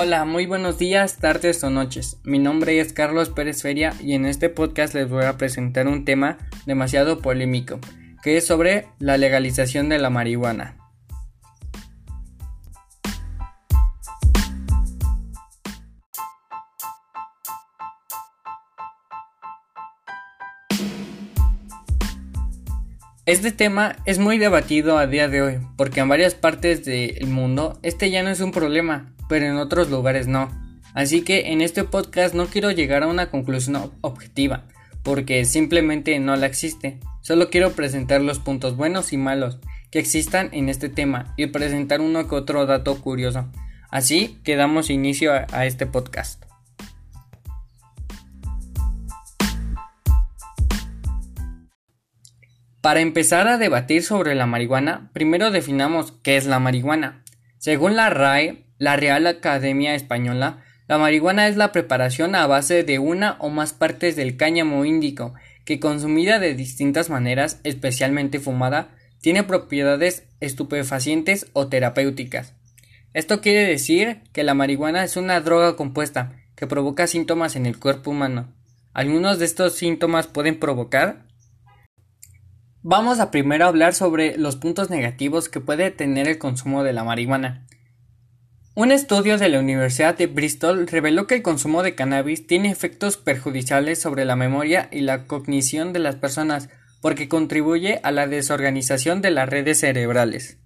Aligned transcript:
Hola, 0.00 0.24
muy 0.24 0.46
buenos 0.46 0.78
días, 0.78 1.16
tardes 1.16 1.64
o 1.64 1.70
noches. 1.70 2.20
Mi 2.22 2.38
nombre 2.38 2.78
es 2.78 2.92
Carlos 2.92 3.30
Pérez 3.30 3.62
Feria 3.62 3.92
y 4.00 4.12
en 4.12 4.26
este 4.26 4.48
podcast 4.48 4.94
les 4.94 5.08
voy 5.08 5.24
a 5.24 5.36
presentar 5.36 5.88
un 5.88 6.04
tema 6.04 6.38
demasiado 6.66 7.18
polémico, 7.18 7.80
que 8.22 8.36
es 8.36 8.46
sobre 8.46 8.86
la 9.00 9.16
legalización 9.16 9.88
de 9.88 9.98
la 9.98 10.08
marihuana. 10.08 10.76
Este 23.26 23.50
tema 23.50 23.96
es 24.04 24.20
muy 24.20 24.38
debatido 24.38 24.96
a 24.96 25.08
día 25.08 25.26
de 25.26 25.42
hoy, 25.42 25.58
porque 25.76 25.98
en 25.98 26.08
varias 26.08 26.36
partes 26.36 26.84
del 26.84 27.26
mundo 27.26 27.80
este 27.82 28.12
ya 28.12 28.22
no 28.22 28.30
es 28.30 28.38
un 28.38 28.52
problema, 28.52 29.12
pero 29.28 29.46
en 29.46 29.56
otros 29.56 29.90
lugares 29.90 30.26
no. 30.26 30.50
Así 30.94 31.22
que 31.22 31.52
en 31.52 31.60
este 31.60 31.84
podcast 31.84 32.34
no 32.34 32.46
quiero 32.46 32.70
llegar 32.70 33.02
a 33.02 33.06
una 33.06 33.30
conclusión 33.30 33.92
objetiva, 34.00 34.64
porque 35.02 35.44
simplemente 35.44 36.18
no 36.18 36.34
la 36.36 36.46
existe. 36.46 36.98
Solo 37.20 37.50
quiero 37.50 37.72
presentar 37.72 38.20
los 38.20 38.38
puntos 38.38 38.76
buenos 38.76 39.12
y 39.12 39.16
malos 39.16 39.58
que 39.90 39.98
existan 39.98 40.48
en 40.52 40.68
este 40.68 40.88
tema 40.88 41.34
y 41.36 41.46
presentar 41.46 42.00
uno 42.00 42.26
que 42.28 42.34
otro 42.34 42.66
dato 42.66 43.00
curioso. 43.00 43.48
Así 43.90 44.38
que 44.44 44.56
damos 44.56 44.90
inicio 44.90 45.32
a, 45.32 45.46
a 45.52 45.66
este 45.66 45.86
podcast. 45.86 46.44
Para 52.80 53.00
empezar 53.00 53.48
a 53.48 53.58
debatir 53.58 54.02
sobre 54.02 54.34
la 54.34 54.46
marihuana, 54.46 55.10
primero 55.12 55.50
definamos 55.50 56.12
qué 56.22 56.36
es 56.36 56.46
la 56.46 56.58
marihuana. 56.58 57.24
Según 57.58 57.96
la 57.96 58.08
RAE, 58.08 58.67
la 58.78 58.96
Real 58.96 59.26
Academia 59.26 59.94
Española, 59.94 60.62
la 60.86 60.98
marihuana 60.98 61.48
es 61.48 61.56
la 61.56 61.72
preparación 61.72 62.34
a 62.34 62.46
base 62.46 62.82
de 62.82 62.98
una 62.98 63.36
o 63.40 63.50
más 63.50 63.72
partes 63.72 64.16
del 64.16 64.36
cáñamo 64.36 64.84
índico, 64.84 65.34
que 65.64 65.80
consumida 65.80 66.38
de 66.38 66.54
distintas 66.54 67.10
maneras, 67.10 67.60
especialmente 67.64 68.40
fumada, 68.40 68.90
tiene 69.20 69.42
propiedades 69.42 70.24
estupefacientes 70.40 71.46
o 71.52 71.68
terapéuticas. 71.68 72.54
Esto 73.12 73.40
quiere 73.40 73.66
decir 73.66 74.22
que 74.32 74.44
la 74.44 74.54
marihuana 74.54 75.04
es 75.04 75.16
una 75.16 75.40
droga 75.40 75.76
compuesta 75.76 76.32
que 76.54 76.66
provoca 76.66 77.06
síntomas 77.06 77.56
en 77.56 77.66
el 77.66 77.78
cuerpo 77.78 78.12
humano. 78.12 78.54
Algunos 78.94 79.38
de 79.38 79.44
estos 79.44 79.74
síntomas 79.74 80.26
pueden 80.26 80.58
provocar 80.58 81.28
Vamos 82.82 83.18
a 83.18 83.30
primero 83.30 83.66
hablar 83.66 83.92
sobre 83.92 84.38
los 84.38 84.56
puntos 84.56 84.88
negativos 84.88 85.48
que 85.48 85.60
puede 85.60 85.90
tener 85.90 86.28
el 86.28 86.38
consumo 86.38 86.84
de 86.84 86.92
la 86.92 87.04
marihuana. 87.04 87.66
Un 88.80 88.92
estudio 88.92 89.38
de 89.38 89.48
la 89.48 89.58
Universidad 89.58 90.16
de 90.16 90.28
Bristol 90.28 90.86
reveló 90.86 91.26
que 91.26 91.34
el 91.34 91.42
consumo 91.42 91.82
de 91.82 91.96
cannabis 91.96 92.46
tiene 92.46 92.70
efectos 92.70 93.16
perjudiciales 93.16 94.00
sobre 94.00 94.24
la 94.24 94.36
memoria 94.36 94.88
y 94.92 95.00
la 95.00 95.26
cognición 95.26 95.92
de 95.92 95.98
las 95.98 96.14
personas 96.14 96.68
porque 97.02 97.28
contribuye 97.28 97.98
a 98.04 98.12
la 98.12 98.28
desorganización 98.28 99.20
de 99.20 99.32
las 99.32 99.48
redes 99.48 99.80
cerebrales. 99.80 100.60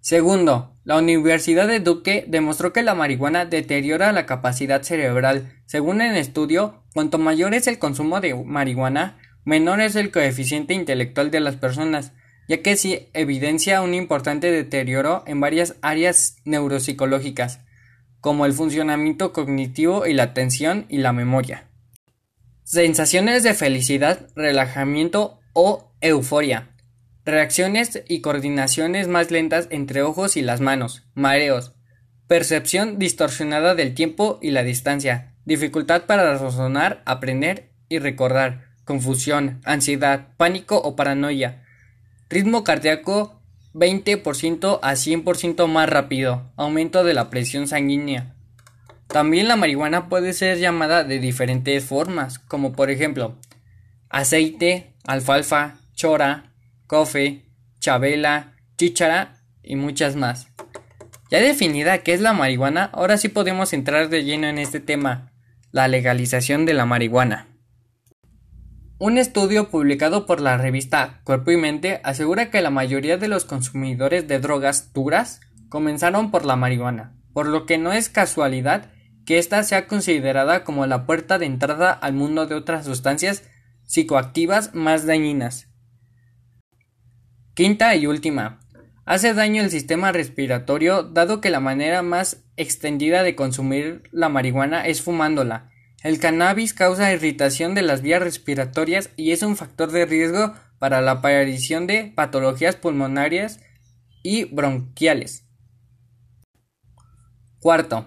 Segundo, 0.00 0.74
la 0.84 0.96
Universidad 0.96 1.68
de 1.68 1.80
Duke 1.80 2.24
demostró 2.28 2.72
que 2.72 2.82
la 2.82 2.94
marihuana 2.94 3.44
deteriora 3.44 4.10
la 4.12 4.24
capacidad 4.24 4.82
cerebral. 4.84 5.52
Según 5.66 6.00
el 6.00 6.16
estudio, 6.16 6.82
cuanto 6.94 7.18
mayor 7.18 7.52
es 7.52 7.66
el 7.66 7.78
consumo 7.78 8.22
de 8.22 8.34
marihuana, 8.34 9.18
menor 9.44 9.82
es 9.82 9.96
el 9.96 10.10
coeficiente 10.10 10.72
intelectual 10.72 11.30
de 11.30 11.40
las 11.40 11.56
personas, 11.56 12.14
ya 12.48 12.62
que 12.62 12.76
sí 12.76 13.08
evidencia 13.14 13.82
un 13.82 13.94
importante 13.94 14.50
deterioro 14.50 15.24
en 15.26 15.40
varias 15.40 15.76
áreas 15.82 16.36
neuropsicológicas, 16.44 17.60
como 18.20 18.46
el 18.46 18.52
funcionamiento 18.52 19.32
cognitivo 19.32 20.06
y 20.06 20.14
la 20.14 20.24
atención 20.24 20.86
y 20.88 20.98
la 20.98 21.12
memoria. 21.12 21.68
Sensaciones 22.62 23.42
de 23.42 23.52
felicidad, 23.52 24.28
relajamiento 24.34 25.40
o 25.52 25.92
euforia. 26.00 26.70
Reacciones 27.26 28.02
y 28.08 28.20
coordinaciones 28.20 29.08
más 29.08 29.30
lentas 29.30 29.68
entre 29.70 30.02
ojos 30.02 30.36
y 30.36 30.42
las 30.42 30.60
manos, 30.60 31.06
mareos, 31.14 31.74
percepción 32.26 32.98
distorsionada 32.98 33.74
del 33.74 33.94
tiempo 33.94 34.38
y 34.40 34.50
la 34.50 34.62
distancia, 34.62 35.34
dificultad 35.44 36.04
para 36.06 36.36
razonar, 36.38 37.02
aprender 37.06 37.72
y 37.88 37.98
recordar, 37.98 38.68
confusión, 38.84 39.60
ansiedad, 39.64 40.28
pánico 40.36 40.78
o 40.78 40.96
paranoia. 40.96 41.63
Ritmo 42.34 42.64
cardíaco 42.64 43.40
20% 43.74 44.80
a 44.82 44.94
100% 44.94 45.68
más 45.68 45.88
rápido. 45.88 46.50
Aumento 46.56 47.04
de 47.04 47.14
la 47.14 47.30
presión 47.30 47.68
sanguínea. 47.68 48.34
También 49.06 49.46
la 49.46 49.54
marihuana 49.54 50.08
puede 50.08 50.32
ser 50.32 50.58
llamada 50.58 51.04
de 51.04 51.20
diferentes 51.20 51.84
formas, 51.84 52.40
como 52.40 52.72
por 52.72 52.90
ejemplo 52.90 53.36
aceite, 54.08 54.96
alfalfa, 55.04 55.76
chora, 55.94 56.52
cofe, 56.88 57.44
chabela, 57.78 58.54
chíchara 58.76 59.36
y 59.62 59.76
muchas 59.76 60.16
más. 60.16 60.48
Ya 61.30 61.40
definida 61.40 61.98
qué 61.98 62.14
es 62.14 62.20
la 62.20 62.32
marihuana, 62.32 62.90
ahora 62.92 63.16
sí 63.16 63.28
podemos 63.28 63.72
entrar 63.72 64.08
de 64.08 64.24
lleno 64.24 64.48
en 64.48 64.58
este 64.58 64.80
tema, 64.80 65.30
la 65.70 65.86
legalización 65.86 66.66
de 66.66 66.74
la 66.74 66.84
marihuana. 66.84 67.53
Un 68.98 69.18
estudio 69.18 69.70
publicado 69.70 70.24
por 70.24 70.40
la 70.40 70.56
revista 70.56 71.20
Cuerpo 71.24 71.50
y 71.50 71.56
Mente 71.56 72.00
asegura 72.04 72.50
que 72.50 72.62
la 72.62 72.70
mayoría 72.70 73.18
de 73.18 73.26
los 73.26 73.44
consumidores 73.44 74.28
de 74.28 74.38
drogas 74.38 74.92
duras 74.92 75.40
comenzaron 75.68 76.30
por 76.30 76.44
la 76.44 76.54
marihuana, 76.54 77.16
por 77.32 77.48
lo 77.48 77.66
que 77.66 77.76
no 77.76 77.92
es 77.92 78.08
casualidad 78.08 78.92
que 79.26 79.38
ésta 79.38 79.64
sea 79.64 79.88
considerada 79.88 80.62
como 80.62 80.86
la 80.86 81.06
puerta 81.06 81.38
de 81.38 81.46
entrada 81.46 81.90
al 81.90 82.12
mundo 82.12 82.46
de 82.46 82.54
otras 82.54 82.84
sustancias 82.84 83.42
psicoactivas 83.84 84.74
más 84.76 85.06
dañinas. 85.06 85.66
Quinta 87.54 87.96
y 87.96 88.06
última. 88.06 88.60
Hace 89.06 89.34
daño 89.34 89.62
al 89.62 89.70
sistema 89.70 90.12
respiratorio 90.12 91.02
dado 91.02 91.40
que 91.40 91.50
la 91.50 91.60
manera 91.60 92.02
más 92.02 92.44
extendida 92.56 93.24
de 93.24 93.34
consumir 93.34 94.04
la 94.12 94.28
marihuana 94.28 94.86
es 94.86 95.02
fumándola, 95.02 95.72
el 96.04 96.18
cannabis 96.20 96.74
causa 96.74 97.12
irritación 97.12 97.74
de 97.74 97.80
las 97.80 98.02
vías 98.02 98.22
respiratorias 98.22 99.08
y 99.16 99.32
es 99.32 99.42
un 99.42 99.56
factor 99.56 99.90
de 99.90 100.04
riesgo 100.04 100.52
para 100.78 101.00
la 101.00 101.12
aparición 101.12 101.86
de 101.86 102.12
patologías 102.14 102.76
pulmonarias 102.76 103.60
y 104.22 104.44
bronquiales. 104.44 105.46
Cuarto, 107.58 108.06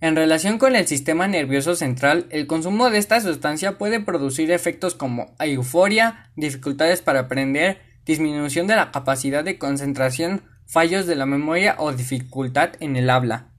en 0.00 0.16
relación 0.16 0.56
con 0.56 0.74
el 0.74 0.86
sistema 0.86 1.28
nervioso 1.28 1.76
central, 1.76 2.26
el 2.30 2.46
consumo 2.46 2.88
de 2.88 2.96
esta 2.96 3.20
sustancia 3.20 3.76
puede 3.76 4.00
producir 4.00 4.50
efectos 4.50 4.94
como 4.94 5.34
euforia, 5.38 6.30
dificultades 6.36 7.02
para 7.02 7.20
aprender, 7.20 7.78
disminución 8.06 8.66
de 8.66 8.76
la 8.76 8.90
capacidad 8.90 9.44
de 9.44 9.58
concentración, 9.58 10.42
fallos 10.66 11.06
de 11.06 11.16
la 11.16 11.26
memoria 11.26 11.76
o 11.78 11.92
dificultad 11.92 12.70
en 12.80 12.96
el 12.96 13.10
habla. 13.10 13.53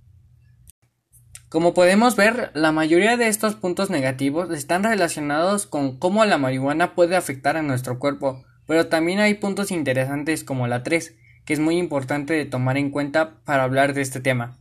Como 1.55 1.73
podemos 1.73 2.17
ver, 2.17 2.51
la 2.53 2.73
mayoría 2.73 3.15
de 3.15 3.29
estos 3.29 3.55
puntos 3.55 3.89
negativos 3.89 4.51
están 4.51 4.83
relacionados 4.83 5.65
con 5.65 5.97
cómo 5.97 6.25
la 6.25 6.37
marihuana 6.37 6.95
puede 6.95 7.15
afectar 7.15 7.55
a 7.55 7.61
nuestro 7.61 7.97
cuerpo, 7.97 8.43
pero 8.67 8.87
también 8.87 9.19
hay 9.19 9.35
puntos 9.35 9.71
interesantes 9.71 10.43
como 10.43 10.67
la 10.67 10.83
3, 10.83 11.15
que 11.45 11.53
es 11.53 11.61
muy 11.61 11.77
importante 11.77 12.33
de 12.33 12.43
tomar 12.43 12.77
en 12.77 12.89
cuenta 12.89 13.39
para 13.45 13.63
hablar 13.63 13.93
de 13.93 14.01
este 14.01 14.19
tema. 14.19 14.57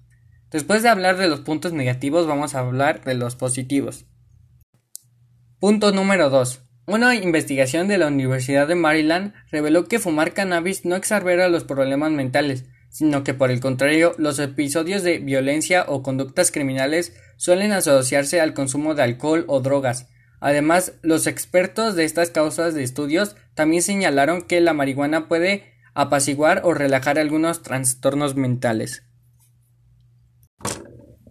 Después 0.53 0.85
de 0.85 0.89
hablar 0.89 1.17
de 1.17 1.27
los 1.27 1.41
puntos 1.41 1.73
negativos, 1.73 2.29
vamos 2.29 2.55
a 2.55 2.61
hablar 2.61 3.03
de 3.03 3.15
los 3.15 3.35
positivos. 3.35 4.07
Punto 5.59 5.91
número 5.91 6.31
2. 6.31 6.63
Una 6.87 7.17
investigación 7.17 7.89
de 7.89 7.99
la 7.99 8.07
Universidad 8.07 8.69
de 8.69 8.77
Maryland 8.77 9.33
reveló 9.51 9.87
que 9.87 9.99
fumar 9.99 10.33
cannabis 10.33 10.85
no 10.85 10.95
exacerba 10.95 11.49
los 11.49 11.65
problemas 11.65 12.13
mentales, 12.13 12.67
sino 12.95 13.25
que 13.25 13.35
por 13.35 13.51
el 13.51 13.59
contrario 13.59 14.15
los 14.19 14.39
episodios 14.39 15.03
de 15.03 15.19
violencia 15.19 15.85
o 15.89 16.05
conductas 16.05 16.53
criminales 16.53 17.13
suelen 17.37 17.73
asociarse 17.73 18.41
al 18.41 18.55
consumo 18.55 18.95
de 18.95 19.03
alcohol 19.03 19.45
o 19.49 19.59
drogas. 19.59 20.07
Además, 20.39 20.93
los 21.03 21.27
expertos 21.27 21.97
de 21.97 22.05
estas 22.05 22.31
causas 22.31 22.73
de 22.73 22.85
estudios 22.85 23.35
también 23.55 23.83
señalaron 23.83 24.43
que 24.43 24.61
la 24.61 24.75
marihuana 24.75 25.27
puede 25.27 25.73
apaciguar 25.93 26.63
o 26.63 26.73
relajar 26.73 27.19
algunos 27.19 27.65
trastornos 27.65 28.37
mentales. 28.37 29.03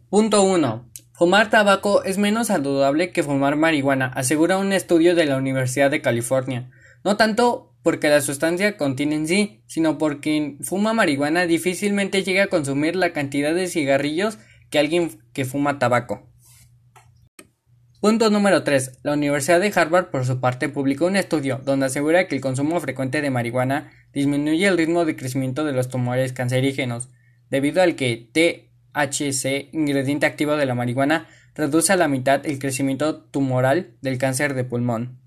Punto 0.09 0.43
1. 0.43 0.91
Fumar 1.13 1.49
tabaco 1.49 2.03
es 2.03 2.17
menos 2.17 2.47
saludable 2.47 3.13
que 3.13 3.23
fumar 3.23 3.55
marihuana, 3.55 4.07
asegura 4.07 4.57
un 4.57 4.73
estudio 4.73 5.15
de 5.15 5.27
la 5.27 5.37
Universidad 5.37 5.89
de 5.89 6.01
California. 6.01 6.71
No 7.05 7.15
tanto 7.15 7.72
porque 7.83 8.09
la 8.09 8.21
sustancia 8.21 8.77
contiene 8.77 9.15
en 9.15 9.27
sí, 9.27 9.61
sino 9.67 9.97
porque 9.97 10.21
quien 10.21 10.57
fuma 10.63 10.93
marihuana 10.93 11.45
difícilmente 11.45 12.23
llega 12.23 12.45
a 12.45 12.47
consumir 12.47 12.95
la 12.95 13.11
cantidad 13.11 13.53
de 13.53 13.67
cigarrillos 13.67 14.39
que 14.69 14.79
alguien 14.79 15.21
que 15.33 15.45
fuma 15.45 15.77
tabaco. 15.77 16.33
Punto 17.99 18.29
número 18.29 18.63
3. 18.63 18.99
La 19.03 19.13
Universidad 19.13 19.61
de 19.61 19.71
Harvard, 19.73 20.09
por 20.09 20.25
su 20.25 20.41
parte, 20.41 20.67
publicó 20.67 21.05
un 21.05 21.15
estudio 21.15 21.61
donde 21.63 21.85
asegura 21.85 22.27
que 22.27 22.35
el 22.35 22.41
consumo 22.41 22.79
frecuente 22.81 23.21
de 23.21 23.29
marihuana 23.29 23.91
disminuye 24.11 24.67
el 24.67 24.77
ritmo 24.77 25.05
de 25.05 25.15
crecimiento 25.15 25.63
de 25.63 25.71
los 25.71 25.87
tumores 25.87 26.33
cancerígenos, 26.33 27.09
debido 27.49 27.81
al 27.81 27.95
que 27.95 28.29
THC, 28.33 29.69
ingrediente 29.73 30.25
activo 30.25 30.57
de 30.57 30.65
la 30.65 30.75
marihuana, 30.75 31.27
reduce 31.55 31.93
a 31.93 31.95
la 31.95 32.07
mitad 32.07 32.45
el 32.45 32.59
crecimiento 32.59 33.23
tumoral 33.23 33.95
del 34.01 34.17
cáncer 34.17 34.53
de 34.53 34.65
pulmón. 34.65 35.22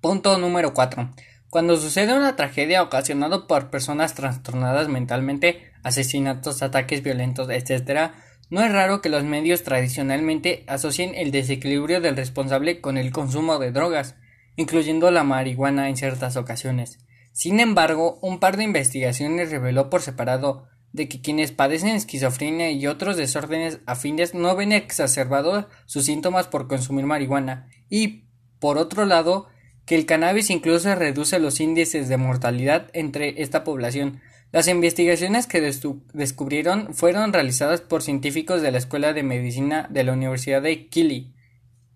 Punto 0.00 0.38
número 0.38 0.74
4. 0.74 1.10
Cuando 1.50 1.76
sucede 1.76 2.14
una 2.14 2.36
tragedia 2.36 2.84
ocasionada 2.84 3.48
por 3.48 3.68
personas 3.68 4.14
trastornadas 4.14 4.88
mentalmente, 4.88 5.72
asesinatos, 5.82 6.62
ataques 6.62 7.02
violentos, 7.02 7.50
etc., 7.50 8.12
no 8.48 8.62
es 8.62 8.70
raro 8.70 9.02
que 9.02 9.08
los 9.08 9.24
medios 9.24 9.64
tradicionalmente 9.64 10.62
asocien 10.68 11.16
el 11.16 11.32
desequilibrio 11.32 12.00
del 12.00 12.16
responsable 12.16 12.80
con 12.80 12.96
el 12.96 13.10
consumo 13.10 13.58
de 13.58 13.72
drogas, 13.72 14.14
incluyendo 14.54 15.10
la 15.10 15.24
marihuana 15.24 15.88
en 15.88 15.96
ciertas 15.96 16.36
ocasiones. 16.36 17.00
Sin 17.32 17.58
embargo, 17.58 18.20
un 18.22 18.38
par 18.38 18.56
de 18.56 18.62
investigaciones 18.62 19.50
reveló 19.50 19.90
por 19.90 20.02
separado 20.02 20.68
de 20.92 21.08
que 21.08 21.20
quienes 21.20 21.50
padecen 21.50 21.96
esquizofrenia 21.96 22.70
y 22.70 22.86
otros 22.86 23.16
desórdenes 23.16 23.80
afines 23.84 24.32
no 24.32 24.54
ven 24.54 24.70
exacerbados 24.70 25.66
sus 25.86 26.04
síntomas 26.04 26.46
por 26.46 26.68
consumir 26.68 27.04
marihuana 27.04 27.68
y, 27.90 28.28
por 28.60 28.78
otro 28.78 29.04
lado, 29.04 29.48
que 29.88 29.94
el 29.94 30.04
cannabis 30.04 30.50
incluso 30.50 30.94
reduce 30.94 31.38
los 31.38 31.60
índices 31.60 32.10
de 32.10 32.18
mortalidad 32.18 32.90
entre 32.92 33.40
esta 33.40 33.64
población. 33.64 34.20
Las 34.52 34.68
investigaciones 34.68 35.46
que 35.46 35.62
descubrieron 35.62 36.92
fueron 36.92 37.32
realizadas 37.32 37.80
por 37.80 38.02
científicos 38.02 38.60
de 38.60 38.70
la 38.70 38.76
Escuela 38.76 39.14
de 39.14 39.22
Medicina 39.22 39.88
de 39.90 40.04
la 40.04 40.12
Universidad 40.12 40.60
de 40.60 40.88
Kili, 40.88 41.34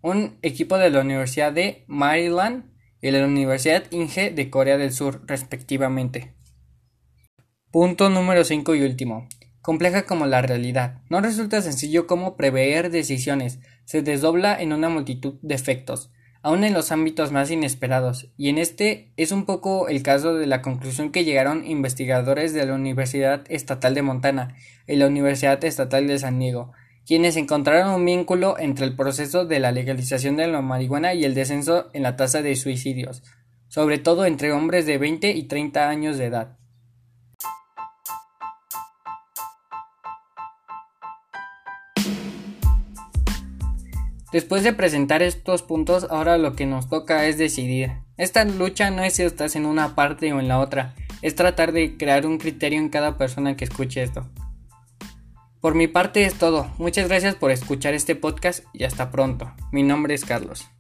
un 0.01 0.39
equipo 0.41 0.79
de 0.79 0.89
la 0.89 1.01
Universidad 1.01 1.53
de 1.53 1.85
Maryland 1.87 2.65
y 3.03 3.11
la 3.11 3.27
Universidad 3.27 3.85
Inge 3.91 4.31
de 4.31 4.49
Corea 4.49 4.79
del 4.79 4.95
Sur, 4.95 5.21
respectivamente. 5.27 6.33
Punto 7.71 8.09
número 8.09 8.43
5 8.45 8.75
y 8.75 8.83
último. 8.85 9.29
Compleja 9.61 10.07
como 10.07 10.25
la 10.25 10.41
realidad. 10.41 11.03
No 11.11 11.21
resulta 11.21 11.61
sencillo 11.61 12.07
como 12.07 12.39
prever 12.39 12.91
decisiones. 12.91 13.59
Se 13.85 14.01
desdobla 14.01 14.59
en 14.59 14.73
una 14.73 14.89
multitud 14.89 15.35
de 15.43 15.55
efectos, 15.55 16.11
aun 16.43 16.65
en 16.65 16.75
los 16.75 16.91
ámbitos 16.91 17.31
más 17.31 17.51
inesperados, 17.51 18.29
y 18.37 18.49
en 18.49 18.59
este 18.59 19.13
es 19.17 19.31
un 19.31 19.45
poco 19.45 19.89
el 19.89 20.03
caso 20.03 20.35
de 20.35 20.47
la 20.47 20.61
conclusión 20.61 21.13
que 21.13 21.25
llegaron 21.25 21.65
investigadores 21.65 22.53
de 22.53 22.67
la 22.67 22.75
Universidad 22.75 23.45
Estatal 23.49 23.95
de 23.95 24.03
Montana 24.03 24.57
y 24.89 24.97
la 24.97 25.07
Universidad 25.07 25.65
Estatal 25.65 26.09
de 26.09 26.19
San 26.19 26.41
Diego, 26.41 26.73
quienes 27.07 27.37
encontraron 27.37 27.95
un 27.95 28.05
vínculo 28.05 28.59
entre 28.59 28.85
el 28.87 28.97
proceso 28.97 29.45
de 29.45 29.61
la 29.61 29.73
legalización 29.73 30.37
de 30.37 30.49
la 30.49 30.63
marihuana 30.63 31.15
y 31.15 31.25
el 31.25 31.35
descenso 31.35 31.91
en 31.93 32.03
la 32.03 32.17
tasa 32.17 32.43
de 32.43 32.57
suicidios, 32.57 33.23
sobre 33.69 33.99
todo 33.99 34.25
entre 34.27 34.53
hombres 34.53 34.85
de 34.85 34.99
20 34.99 35.31
y 35.31 35.45
30 35.45 35.89
años 35.89 36.19
de 36.19 36.27
edad. 36.27 36.59
Después 44.33 44.63
de 44.63 44.73
presentar 44.73 45.23
estos 45.23 45.63
puntos, 45.63 46.07
ahora 46.09 46.39
lo 46.39 46.55
que 46.55 46.65
nos 46.65 46.89
toca 46.89 47.27
es 47.27 47.37
decidir. 47.37 47.93
Esta 48.17 48.45
lucha 48.47 48.91
no 48.91 49.03
es 49.03 49.13
si 49.13 49.23
estás 49.23 49.57
en 49.57 49.67
una 49.67 49.95
parte 49.95 50.33
o 50.33 50.41
en 50.41 50.49
la 50.49 50.59
otra, 50.59 50.95
es 51.21 51.35
tratar 51.35 51.73
de 51.73 51.99
crear 51.99 52.25
un 52.25 52.39
criterio 52.39 52.79
en 52.79 52.89
cada 52.89 53.19
persona 53.19 53.57
que 53.57 53.65
escuche 53.65 54.03
esto. 54.03 54.27
Por 55.61 55.75
mi 55.75 55.87
parte 55.87 56.25
es 56.25 56.35
todo. 56.35 56.67
Muchas 56.79 57.09
gracias 57.09 57.35
por 57.35 57.51
escuchar 57.51 57.93
este 57.93 58.17
podcast 58.17 58.65
y 58.73 58.85
hasta 58.85 59.11
pronto. 59.11 59.53
Mi 59.71 59.83
nombre 59.83 60.15
es 60.15 60.25
Carlos. 60.25 60.72